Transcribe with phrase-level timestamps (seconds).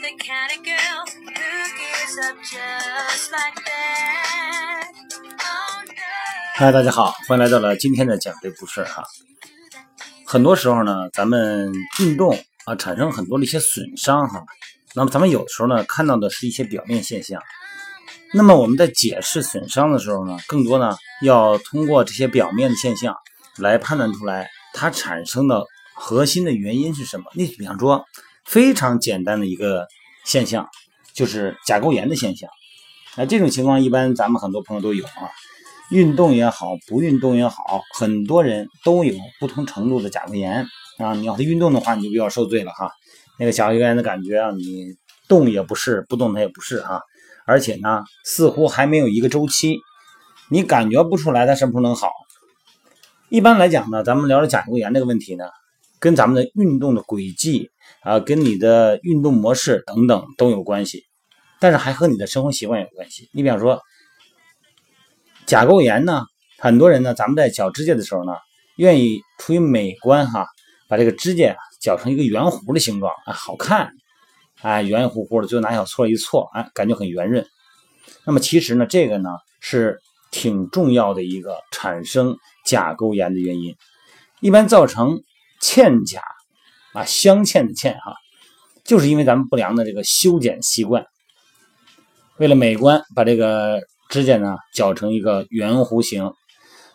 [0.00, 0.78] the category
[6.54, 9.02] 嗨，大家好，欢迎来到了今天的讲对故事哈。
[10.24, 14.42] 很多时候呢，咱们运动啊产生很多的一些损伤哈，
[14.94, 17.42] 那么咱们有的时候呢看到的是一些表面现象，
[18.32, 23.14] 那么我们在解释损伤的时候呢，更多呢要通过这些表面的现象
[23.58, 25.62] 来判断出来它产生的
[25.94, 27.24] 核心的原因是什么。
[27.34, 28.02] 你比方说
[28.44, 29.86] 非常简单的一个
[30.24, 30.68] 现象，
[31.12, 32.48] 就是甲沟炎的现象。
[33.16, 35.30] 那这种情况一般咱们很多朋友都有啊。
[35.90, 40.64] 运动也好，不运动也好，很多人都有不同程度的甲沟炎
[40.98, 41.14] 啊。
[41.14, 42.92] 你要是运动的话，你就比较受罪了哈。
[43.40, 44.94] 那个甲沟炎的感觉啊，你
[45.26, 47.00] 动也不是，不动它也不是啊。
[47.44, 49.78] 而且呢，似乎还没有一个周期，
[50.48, 52.12] 你感觉不出来它什么时候能好。
[53.28, 55.46] 一般来讲呢，咱们聊聊甲沟炎这个问题呢，
[55.98, 57.68] 跟咱们的运动的轨迹
[58.02, 61.04] 啊，跟你的运动模式等等都有关系，
[61.58, 63.28] 但是还和你的生活习惯有关系。
[63.32, 63.80] 你比方说。
[65.46, 66.26] 甲沟炎呢，
[66.60, 68.34] 很多人呢，咱们在绞指甲的时候呢，
[68.76, 70.46] 愿意出于美观哈，
[70.86, 73.90] 把这个指甲绞成一个圆弧的形状啊，好看，
[74.60, 77.44] 哎，圆乎乎的，就拿小锉一锉，哎，感觉很圆润。
[78.24, 79.98] 那么其实呢，这个呢是
[80.30, 83.74] 挺重要的一个产生甲沟炎的原因。
[84.38, 85.20] 一般造成
[85.60, 86.22] 嵌甲
[86.92, 88.14] 啊，镶嵌的嵌哈，
[88.84, 91.06] 就是因为咱们不良的这个修剪习惯，
[92.38, 93.80] 为了美观，把这个。
[94.10, 96.32] 指甲呢绞成一个圆弧形，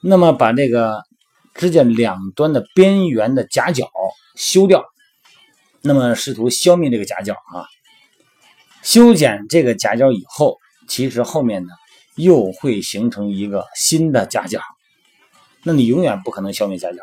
[0.00, 1.02] 那么把这个
[1.54, 3.90] 指甲两端的边缘的夹角
[4.36, 4.84] 修掉，
[5.82, 7.66] 那么试图消灭这个夹角啊。
[8.84, 11.72] 修剪这个夹角以后，其实后面呢
[12.14, 14.60] 又会形成一个新的夹角，
[15.64, 16.98] 那你永远不可能消灭夹角，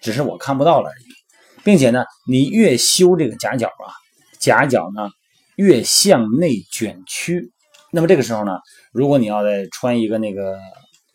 [0.00, 1.19] 只是我看不到了而已。
[1.64, 3.92] 并且呢，你越修这个夹角啊，
[4.38, 5.10] 夹角呢
[5.56, 7.52] 越向内卷曲。
[7.92, 8.52] 那么这个时候呢，
[8.92, 10.58] 如果你要再穿一个那个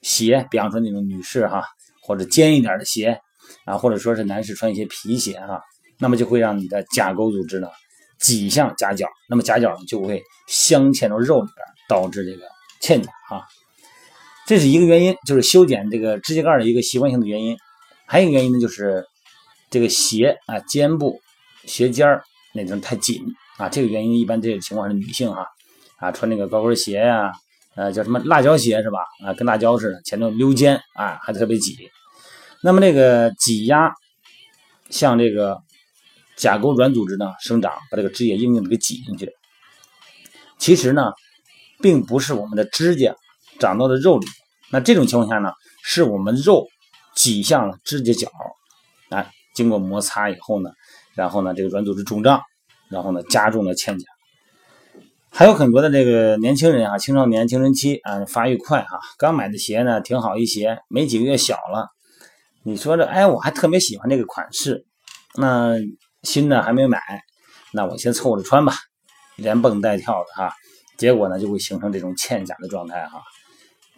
[0.01, 1.63] 鞋，比方说那种女士哈，
[2.01, 3.19] 或者尖一点的鞋
[3.65, 5.61] 啊，或者说是男士穿一些皮鞋哈，
[5.99, 7.67] 那么就会让你的甲沟组织呢
[8.19, 12.45] 挤向夹角，那么夹角就会镶嵌到肉里边，导致这个
[12.81, 13.45] 嵌甲哈。
[14.45, 17.57] 这是一个原因，就是修剪这个指甲盖的一个习惯性的原因。
[18.05, 19.03] 还有一个原因呢，就是
[19.69, 21.21] 这个鞋啊肩部
[21.65, 23.21] 鞋尖儿那种太紧
[23.57, 25.47] 啊，这个原因一般这个情况是女性哈。
[25.97, 27.31] 啊，穿那个高跟鞋呀，
[27.73, 28.99] 呃，叫什么辣椒鞋是吧？
[29.25, 31.73] 啊，跟辣椒似的，前头溜肩，啊，还特别挤。
[32.61, 33.93] 那么这个挤压，
[34.89, 35.57] 像这个
[36.35, 39.31] 甲沟软组织呢生长，把这个指甲硬硬的给挤进去。
[40.57, 41.13] 其实呢，
[41.81, 43.15] 并不是我们的指甲
[43.57, 44.27] 长到的肉里，
[44.71, 46.67] 那这种情况下呢，是我们肉
[47.15, 48.29] 挤向了指甲角，
[49.09, 50.69] 啊，经过摩擦以后呢，
[51.15, 52.41] 然后呢，这个软组织肿胀，
[52.89, 54.05] 然后呢，加重了嵌甲。
[55.31, 61.89] 还有很多的这个年轻人啊，青少年青春期啊，发育快哈，刚买的鞋呢挺好一鞋，没几个月小了。
[62.63, 64.85] 你说这，哎，我还特别喜欢这个款式，
[65.35, 65.73] 那
[66.23, 66.99] 新的还没买，
[67.73, 68.73] 那我先凑着穿吧，
[69.35, 70.53] 连蹦带跳的哈。
[70.97, 73.21] 结果呢，就会形成这种嵌甲的状态哈，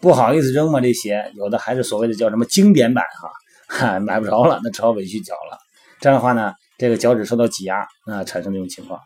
[0.02, 3.30] 不好意思扔嘛，这鞋有的还是所谓的叫什么经典版哈，
[3.68, 5.58] 哈，买不着了，那只好委屈脚了。
[6.00, 9.00] 这样的话呢，这个脚趾受到挤压啊，产生这种情况。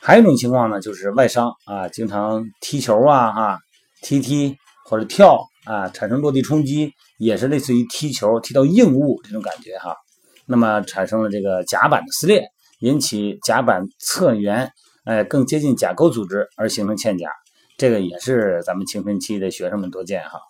[0.00, 3.58] 还有一种情况呢，就是外伤啊，经常踢球啊，哈，
[4.02, 9.96] 踢踢或者跳啊，产生落地冲击，也是类似于踢球踢到硬物这种感觉哈。
[10.44, 12.48] 那么产生了这个甲板的撕裂，
[12.80, 14.72] 引起甲板侧缘，
[15.04, 17.30] 哎，更接近甲沟组织而形成嵌甲，
[17.78, 20.40] 这个也是咱们青春期的学生们多见哈。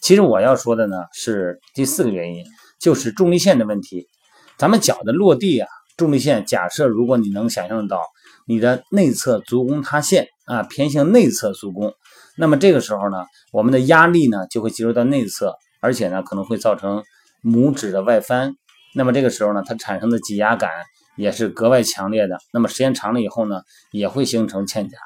[0.00, 2.44] 其实我要说的呢是第四个原因，
[2.78, 4.08] 就是重力线的问题。
[4.56, 8.02] 咱们脚的落地啊，重力线，假设如果你能想象到。
[8.50, 11.92] 你的内侧足弓塌陷啊，偏向内侧足弓，
[12.34, 17.04] 那么这个时候呢，我们的压力呢就会进入到内侧，而且呢可能会造成
[17.44, 18.54] 拇指的外翻。
[18.94, 20.70] 那么这个时候呢，它产生的挤压感
[21.14, 22.38] 也是格外强烈的。
[22.50, 23.60] 那么时间长了以后呢，
[23.90, 24.96] 也会形成嵌甲。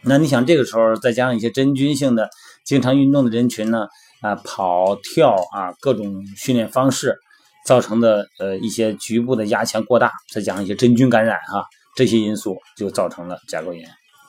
[0.00, 2.30] 那你想这个时候再加上一些真菌性的
[2.64, 3.86] 经常运动的人群呢，
[4.20, 7.16] 啊跑跳啊各种训练方式
[7.64, 11.64] 造成的呃一些局部的压强过大，再加上一些真菌感染哈。
[11.96, 13.88] 这些因素就造成了甲沟炎，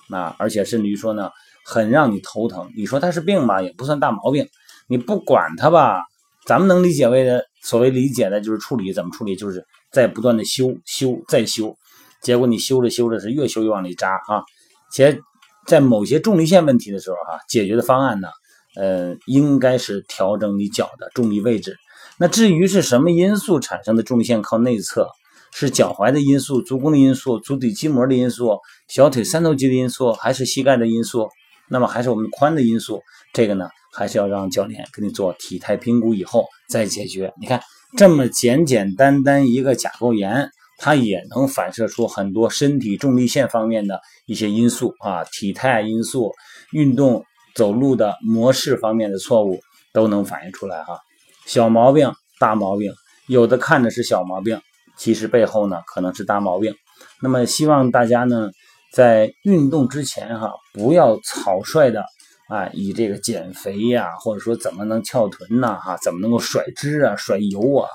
[0.10, 1.30] 啊，而且甚至于说呢，
[1.66, 2.72] 很让你头疼。
[2.78, 4.48] 你说它是病吧，也不算大毛病。
[4.88, 6.06] 你不管它吧，
[6.46, 11.76] 咱们能理解为的所谓理解的就是处理怎么处理，就是在不断的修修再修。
[12.22, 14.44] 结果你修着修着是越修越往里扎啊。
[14.90, 15.20] 且
[15.66, 18.30] 在某些重力线问题的时候哈，解决的方案呢，
[18.78, 21.76] 呃，应该是调整你脚的重力位置。
[22.20, 25.10] 那至于是什么因素产生的重力线靠内侧？
[25.54, 31.30] 是脚踝的因素、足弓的因素、足底筋膜的因素、小腿三头肌的因素，还是膝盖的因素？
[31.70, 33.02] 那么还是我们髋的因素？
[33.34, 37.34] 这个呢，还是要让教练给你做体态评估以后再解决。
[37.42, 37.62] 你看，
[37.98, 46.34] 这么简简单单一个甲沟炎，它也能反射出很多身体重力线方面的一些因素啊，体态因素、
[46.72, 47.26] 运动
[47.58, 49.60] 走路的模式方面的错误
[49.92, 51.00] 都能反映出来哈。
[51.46, 52.94] 小毛病、大毛病，
[53.28, 54.62] 有的看着是小毛病。
[54.96, 56.74] 其实背后呢，可能是大毛病。
[57.22, 58.50] 那么希望大家呢，
[58.92, 62.04] 在运动之前哈，不要草率的
[62.48, 67.90] 啊，以这个减肥呀，或者说怎么能翘臀呐，哈，怎么能够甩脂啊、甩油啊，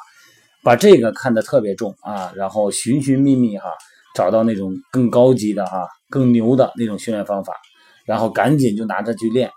[0.63, 3.69] 把这个看得特别重啊，然后寻寻觅觅哈，
[4.15, 7.53] 找到那种更高级的哈、更牛的那种训练方法，
[8.05, 9.51] 然后赶紧就拿着去练。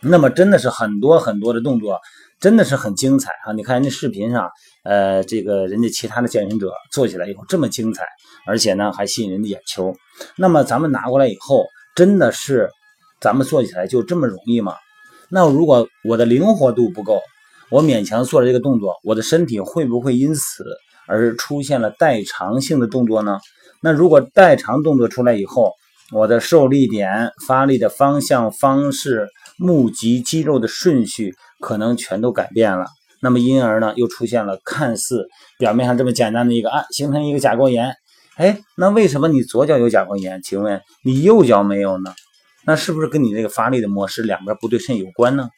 [0.00, 1.98] 那么真的是很多很多的动作。
[2.40, 3.52] 真的是很精彩啊！
[3.52, 4.50] 你看人家视频上，
[4.82, 8.04] 呃，这个人家其他的健身者做起来以后这么精彩，
[8.44, 9.96] 而且呢还吸引人的眼球。
[10.36, 12.68] 那么咱们拿过来以后，真的是
[13.18, 14.74] 咱们做起来就这么容易吗？
[15.30, 17.22] 那如果我的灵活度不够，
[17.70, 20.64] 我勉强做了这个动作，我的身体会不会因此
[21.06, 23.38] 而出现了代偿性的动作呢？
[23.80, 25.72] 那如果代偿动作出来以后，
[26.12, 31.34] 我的受力点、发力的方向、方式、募集肌肉的顺序。
[31.60, 32.84] 可能全都改变了，
[33.22, 35.26] 那么因而呢，又出现了看似
[35.58, 37.94] 表面上这么简单的一个啊，形成一个甲沟炎。
[38.36, 40.42] 哎，那为什么你左脚有甲沟炎？
[40.42, 42.12] 请问你右脚没有呢？
[42.66, 45.48] 那是不是跟你那个发力的模式两边不对称有关呢？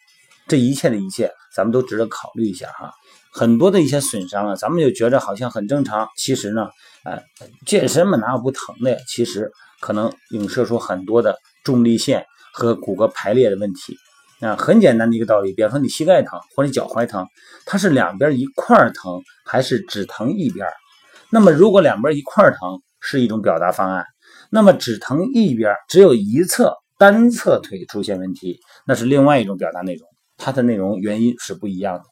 [0.47, 2.93] 这一切的一切，咱们都值得考虑一下哈。
[3.33, 6.69] 很多的一些损伤啊，咱们就觉着好像很正常，其实呢，
[7.03, 7.21] 哎，
[7.67, 8.99] 健身嘛哪有不疼的呀？
[9.09, 13.96] 其实可能影射出很多的重力线和骨骼排列的问题。
[14.40, 17.26] 啊，很简单的一个道理，比方说你膝盖疼或者脚踝疼，
[17.64, 20.67] 它是两边一块疼还是只疼一边？
[21.31, 24.05] 那么如果两边一块疼是一种表达方案，
[24.50, 30.06] 那么只疼一边，只有一侧单侧腿出现问题，那是另外一种表达内容，
[30.37, 32.05] 它的内容原因是不一样的。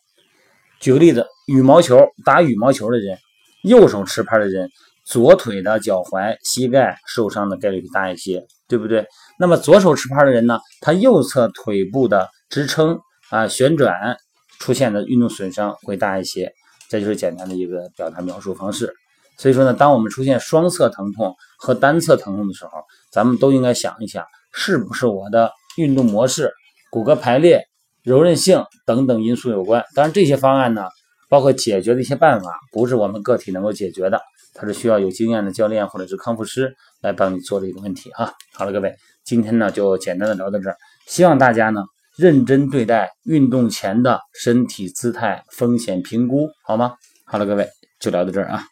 [0.80, 3.18] 举个例子，羽毛球打羽毛球的人，
[3.62, 4.70] 右手持拍的人。
[5.04, 9.06] 左腿的脚踝、膝盖受伤的概率大一些，对不对？
[9.38, 10.58] 那么左手持拍的人呢？
[10.80, 12.98] 他右侧腿部的支撑
[13.30, 14.16] 啊、旋转
[14.58, 16.52] 出现的运动损伤会大一些，
[16.88, 18.94] 这就是简单的一个表达描述方式。
[19.36, 22.70] 所以说呢，当我们出现双侧疼痛和单侧疼痛的时候，
[23.12, 26.52] 咱们都应该想一想，是不是我的运动模式、
[26.90, 27.64] 骨骼排列、
[28.02, 29.84] 柔韧性等等因素有关？
[29.94, 30.86] 当然，这些方案呢，
[31.34, 34.20] 包括解决的一些办法，不是我们个体能够解决的。
[34.54, 36.72] 它是需要有经验的教练或者是康复师
[37.02, 38.32] 来帮你做的一个问题哈。
[38.52, 38.94] 好了，各位，
[39.24, 40.76] 今天呢就简单的聊到这儿，
[41.08, 41.82] 希望大家呢
[42.16, 46.94] 认真对待运动前的身体姿态风险评估，好吗？
[47.24, 48.62] 好了，各位，就聊到这儿啊。